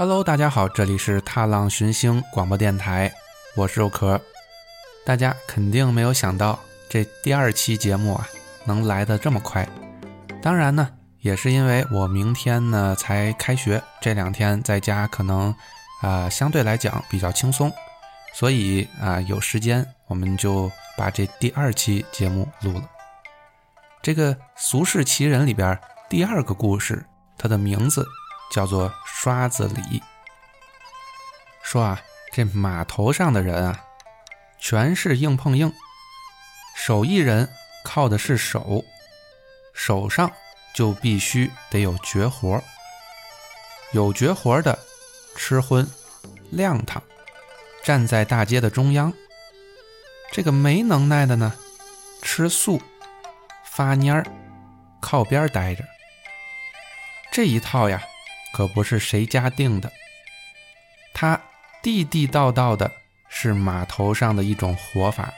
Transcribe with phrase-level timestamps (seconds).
[0.00, 3.12] Hello，大家好，这里是踏浪寻星广播电台，
[3.54, 4.18] 我是肉壳。
[5.04, 6.58] 大家肯定没有想到
[6.88, 8.26] 这第二期节目啊
[8.64, 9.68] 能来得这么快。
[10.40, 15.54] 当然呢，也是因为我明天呢才开学，这两天在家可能
[16.00, 17.70] 啊、相对来讲比较轻松，
[18.32, 22.84] 所以啊、有时间我们就把这第二期节目录了。
[24.00, 27.04] 这个《俗世奇人》里边第二个故事，
[27.36, 28.08] 它的名字
[28.50, 30.02] 叫做刷子李。
[31.62, 32.00] 说啊，
[32.32, 33.84] 这码头上的人啊，
[34.58, 35.72] 全是硬碰硬，
[36.74, 37.48] 手艺人
[37.84, 38.84] 靠的是手，
[39.72, 40.30] 手上
[40.74, 42.62] 就必须得有绝活，
[43.92, 44.78] 有绝活的
[45.36, 45.88] 吃荤
[46.50, 47.02] 亮堂，
[47.84, 49.12] 站在大街的中央。
[50.32, 51.54] 这个没能耐的呢，
[52.22, 52.80] 吃素
[53.64, 54.24] 发蔫儿，
[55.00, 55.84] 靠边待着。
[57.32, 58.02] 这一套呀，
[58.60, 59.90] 可不是谁家定的，
[61.14, 61.40] 它
[61.80, 62.92] 地地道道的
[63.30, 65.32] 是码头上的一种活法。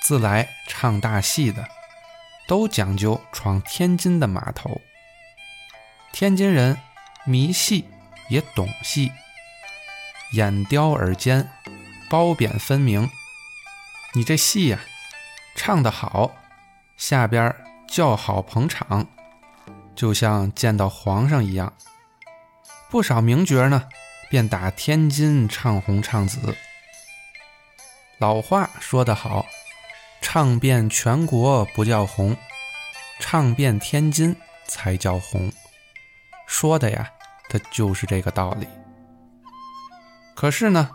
[0.00, 1.66] 自来唱大戏的，
[2.46, 4.80] 都讲究闯天津的码头。
[6.12, 6.78] 天津人
[7.24, 7.84] 迷戏
[8.28, 9.10] 也懂戏，
[10.34, 11.50] 眼刁耳尖，
[12.08, 13.10] 褒贬分明。
[14.14, 14.78] 你这戏呀、
[15.56, 16.30] 唱得好，
[16.96, 17.52] 下边
[17.88, 19.04] 叫好捧场。
[19.96, 21.72] 就像见到皇上一样。
[22.90, 23.86] 不少名角呢，
[24.30, 26.56] 便打天津唱红唱紫。
[28.18, 29.46] 老话说得好，
[30.22, 32.34] 唱遍全国不叫红，
[33.20, 34.34] 唱遍天津
[34.66, 35.52] 才叫红。
[36.46, 37.10] 说的呀，
[37.50, 38.66] 它就是这个道理。
[40.34, 40.90] 可是呢，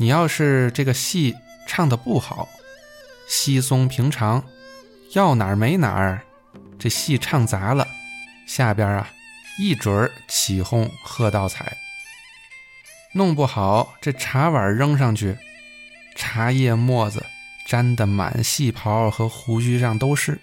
[0.00, 1.36] 你要是这个戏
[1.68, 2.48] 唱得不好，
[3.28, 4.42] 稀松平常，
[5.12, 6.22] 要哪儿没哪儿，
[6.78, 7.86] 这戏唱砸了。
[8.46, 9.10] 下边啊，
[9.58, 11.76] 一准儿起哄喝倒彩。
[13.12, 15.36] 弄不好这茶碗扔上去，
[16.14, 17.24] 茶叶沫子
[17.66, 20.38] 沾得满戏袍和胡须上都是。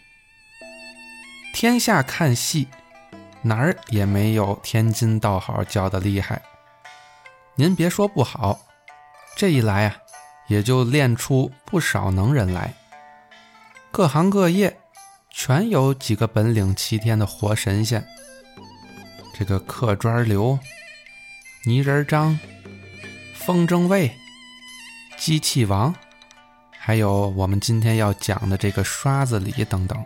[1.54, 2.68] 天下看戏，
[3.42, 6.42] 哪儿也没有天津道好叫的厉害。
[7.56, 8.60] 您别说不好，
[9.36, 9.98] 这一来啊，
[10.48, 12.74] 也就练出不少能人来。
[13.92, 14.80] 各行各业。
[15.36, 18.06] 全有几个本领齐天的活神仙。
[19.34, 20.58] 这个刻砖刘、
[21.66, 22.40] 泥人张、
[23.34, 24.16] 风筝卫、
[25.18, 25.94] 机器王，
[26.80, 30.06] 还有我们今天要讲的这个刷子李等等。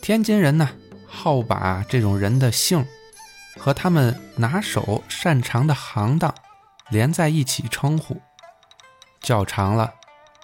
[0.00, 0.70] 天津人呢，
[1.08, 2.86] 好把这种人的姓
[3.58, 6.32] 和他们拿手擅长的行当
[6.90, 8.22] 连在一起称呼，
[9.20, 9.92] 叫长了，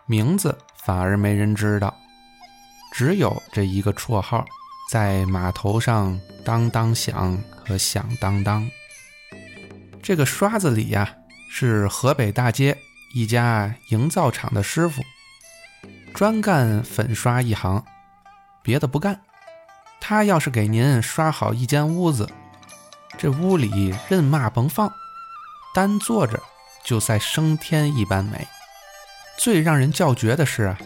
[0.06, 1.97] 名字反而没人知道。
[2.93, 4.44] 只有这一个绰号，
[4.93, 8.71] 在码头上当当响和响当当。
[10.03, 11.17] 这个刷子李呀、
[11.51, 12.77] 是河北大街
[13.15, 15.01] 一家营造厂的师傅，
[16.13, 17.83] 专干粉刷一行，
[18.63, 19.19] 别的不干。
[19.99, 22.29] 他要是给您刷好一间屋子，
[23.17, 24.93] 这屋里任嘛甭放，
[25.75, 26.39] 单坐着
[26.85, 28.47] 就赛升天一般美。
[29.39, 30.79] 最让人叫绝的是啊，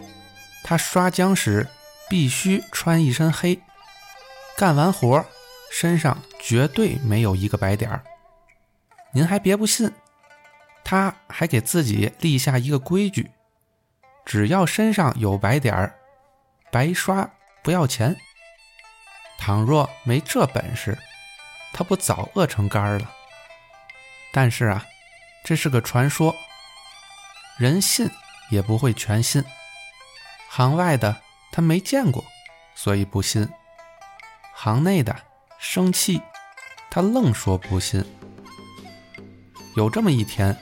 [0.63, 1.67] 他刷浆时。
[2.09, 3.61] 必须穿一身黑，
[4.57, 5.23] 干完活
[5.71, 8.03] 身上绝对没有一个白点儿。
[9.11, 9.93] 您还别不信，
[10.83, 13.29] 他还给自己立下一个规矩：
[14.25, 15.95] 只要身上有白点儿，
[16.71, 17.29] 白刷
[17.61, 18.17] 不要钱。
[19.37, 20.97] 倘若没这本事，
[21.71, 23.11] 他不早饿成干儿了？
[24.33, 24.83] 但是啊，
[25.43, 26.35] 这是个传说，
[27.57, 28.09] 人信
[28.49, 29.43] 也不会全信，
[30.49, 31.21] 行外的。
[31.49, 32.23] 他没见过，
[32.75, 33.47] 所以不信。
[34.59, 35.15] 行内的
[35.59, 36.19] 生气，
[36.89, 38.03] 他愣说不信。
[39.75, 40.57] 有这么一天，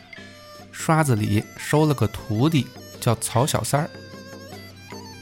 [0.70, 2.68] 刷子李收了个徒弟，
[3.00, 3.90] 叫曹小三儿。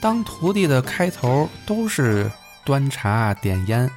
[0.02, 2.32] 当徒弟的开头都是
[2.66, 3.88] 端茶点烟，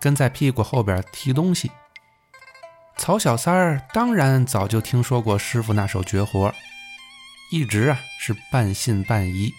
[0.00, 1.72] 跟在屁股后边提东西。
[2.96, 6.54] 曹小三儿当然早就听说过师傅那手绝活，
[7.50, 9.52] 一直啊是半信半疑。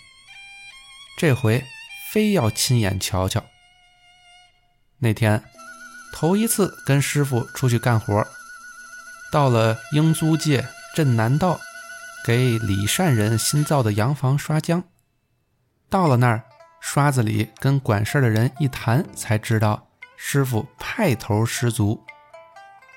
[1.17, 1.65] 这回
[2.13, 3.43] 非要亲眼瞧瞧。
[4.99, 5.43] 那天
[6.11, 8.25] 头一次跟师傅出去干活，
[9.31, 11.59] 到了英租界镇南道，
[12.25, 14.83] 给李善人新造的洋房刷浆。
[15.89, 16.43] 到了那儿，
[16.79, 22.03] 刷子李跟管事的人一谈，才知道师傅派头十足。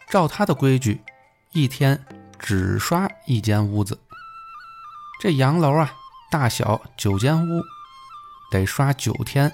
[0.08, 1.05] 照他的规矩，
[1.53, 2.05] 一天
[2.38, 4.00] 只刷一间屋子。
[5.20, 5.93] 这洋楼啊，
[6.31, 7.62] 大小九间屋。
[8.50, 9.53] 得刷九天。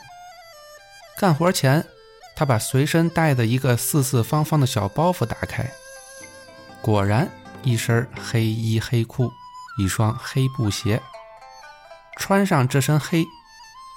[1.18, 1.84] 干活前，
[2.36, 5.68] 他把随身带的一个四四方方的小包袱打开，
[6.82, 7.26] 果然
[7.62, 9.32] 一身黑衣黑裤，
[9.78, 11.02] 一双黑布鞋。
[12.18, 13.24] 穿上这身黑，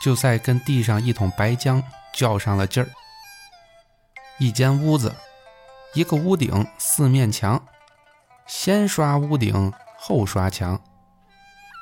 [0.02, 1.84] 就在跟地上一桶白浆
[2.14, 2.90] 较上了劲儿。
[4.38, 5.14] 一间屋子，
[5.94, 7.62] 一个屋顶，四面墙，
[8.48, 10.82] 先刷屋顶，后刷墙，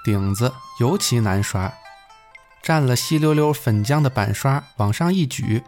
[0.03, 1.71] 顶子尤其难刷，
[2.63, 5.63] 蘸了稀溜溜粉浆的板刷往上一举，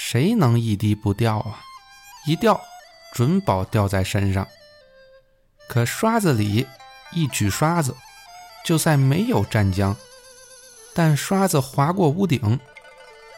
[0.00, 1.60] 谁能一滴不掉啊？
[2.24, 2.58] 一掉，
[3.12, 4.46] 准保掉在身上。
[5.68, 6.64] 可刷子里
[7.10, 7.94] 一举刷子。
[8.64, 9.94] 就算没有蘸浆，
[10.94, 12.60] 但刷子划过屋顶，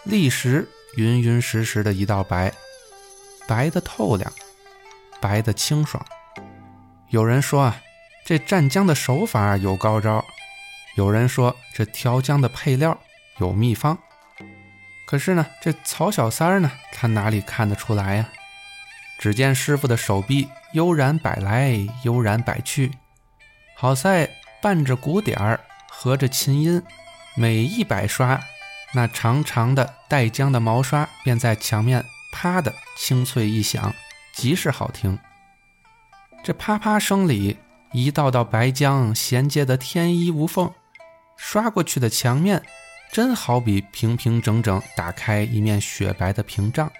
[0.04, 2.52] 立时匀匀实实的一道白，
[3.46, 4.30] 白的透亮，
[5.20, 6.04] 白的清爽。
[7.08, 7.80] 有人说啊，
[8.24, 10.24] 这蘸浆的手法有高招；
[10.96, 12.98] 有人说这调浆的配料
[13.38, 13.96] 有秘方。
[15.10, 18.28] 可是呢，这曹小三儿呢，他哪里看得出来呀？
[19.18, 21.74] 只见师傅的手臂悠然摆来，
[22.04, 22.92] 悠然摆去，
[23.74, 24.30] 好在。
[24.62, 25.58] 伴着鼓点儿，
[25.88, 26.82] 合着琴音，
[27.34, 28.38] 每一百刷，
[28.92, 33.94] 那长长的带浆的毛刷便在墙面啪的清脆一响，
[34.34, 35.18] 极是好听。
[36.44, 37.56] 这啪啪声里，
[37.92, 40.70] 一道道白浆衔接得天衣无缝，
[41.38, 42.62] 刷过去的墙面，
[43.12, 46.90] 真好比平平整整打开一面雪白的屏障。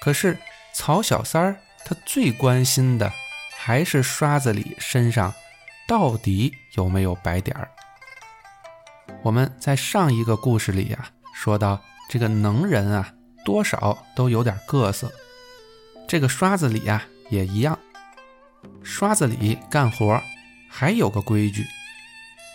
[0.00, 0.38] 可是
[0.72, 3.12] 曹小三儿他最关心的，
[3.56, 5.32] 还是刷子里身上。
[5.86, 7.68] 到底有没有白点儿？
[9.22, 13.12] 我们在上一个故事里呀，说到这个能人啊，
[13.44, 15.12] 多少都有点个色。
[16.08, 17.78] 这个刷子里呀也一样。
[18.82, 20.22] 刷子里干活
[20.70, 21.66] 还有个规矩：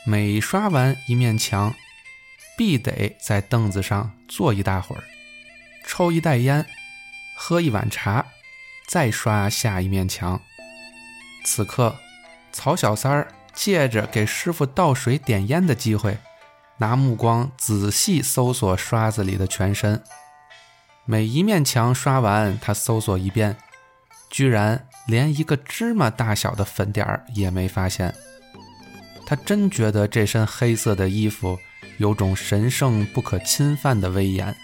[0.07, 1.71] 每刷完一面墙，
[2.59, 5.03] 必得在凳子上坐一大会儿，
[5.87, 6.65] 抽一袋烟，
[7.37, 8.25] 喝一碗茶，
[8.85, 10.41] 再刷下一面墙。
[11.45, 11.95] 此刻。
[12.51, 16.17] 曹小三儿借着给师傅倒水点烟的机会，
[16.79, 20.03] 拿目光仔细搜索刷子里的全身。
[21.05, 23.55] 每一面墙刷完，他搜索一遍，
[24.29, 28.13] 居然连一个芝麻大小的粉点儿也没发现。
[29.25, 31.57] 他真觉得这身黑色的衣服
[31.99, 34.55] 有种神圣不可侵犯的威严。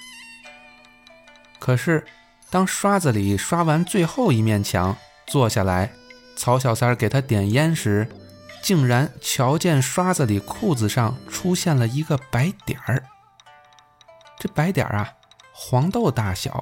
[1.59, 2.05] 可是，
[2.49, 4.97] 当刷子里刷完最后一面墙，
[5.27, 5.91] 坐下来。
[6.37, 8.07] 曹小三给他点烟时，
[8.61, 13.03] 竟然瞧见刷子里裤子上出现了一个白点儿。
[14.37, 15.13] 这白点儿啊，
[15.53, 16.61] 黄豆大小。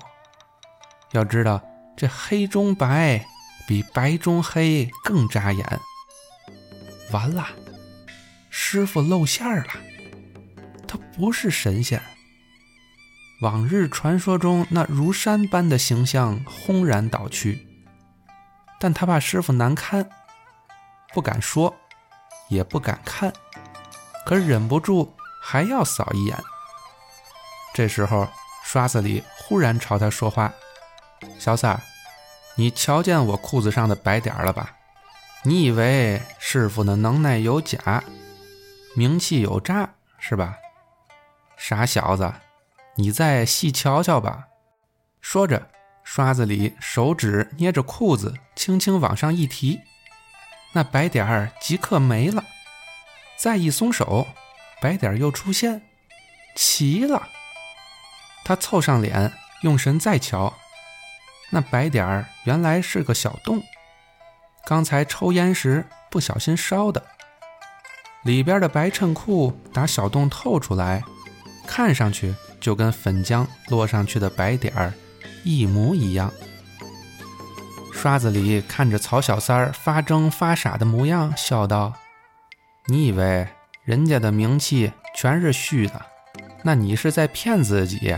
[1.12, 1.62] 要知道，
[1.98, 3.26] 这黑中白
[3.68, 5.80] 比白中黑更扎眼。
[7.12, 7.48] 完了，
[8.50, 9.68] 师傅露馅了，
[11.18, 12.02] 不是神仙。
[13.42, 17.68] 往日传说中那如山般的形象轰然倒去。
[18.80, 20.10] 但他怕师傅难堪，
[21.14, 21.74] 不敢说，
[22.50, 23.32] 也不敢看，
[24.26, 26.38] 可忍不住还要扫一眼。
[27.74, 28.28] 这时候，
[28.64, 30.54] 刷子里忽然朝他说话
[31.40, 31.82] ：“小三儿，
[32.56, 34.76] 你瞧见我裤子上的白点了吧？
[35.44, 38.04] 你以为师傅的能耐有假，
[38.96, 40.58] 名气有诈是吧？
[41.58, 42.34] 傻小子，
[42.96, 44.48] 你再细瞧瞧吧。”
[45.22, 45.70] 说着。
[46.06, 49.80] 刷子里手指捏着裤子，轻轻往上一提，
[50.74, 52.44] 那白点儿即刻没了。
[53.38, 54.28] 再一松手，
[54.82, 55.82] 白点儿又出现，
[56.58, 57.30] 齐了。
[58.44, 59.32] 他凑上脸，
[59.62, 60.54] 用神再瞧，
[61.52, 63.64] 那白点儿原来是个小洞，
[64.66, 67.02] 刚才抽烟时不小心烧的。
[68.24, 71.02] 里边的白衬裤打小洞透出来，
[71.66, 74.94] 看上去就跟粉浆落上去的白点儿。
[75.44, 76.32] 一模一样。
[77.92, 81.94] 刷子李看着曹小三儿发怔发傻的模样，笑道
[82.88, 83.48] ：“你以为
[83.84, 86.06] 人家的名气全是虚的？
[86.64, 88.16] 那你是在骗自己。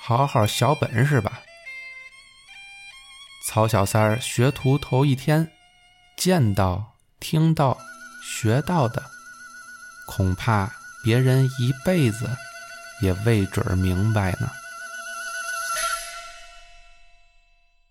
[0.00, 1.40] 好好小本事吧。”
[3.46, 5.50] 曹小三儿学徒头一天，
[6.16, 7.78] 见到、听到、
[8.22, 9.02] 学到的，
[10.08, 10.72] 恐怕
[11.06, 12.26] 别人一辈子
[12.98, 14.50] 也未准明白呢。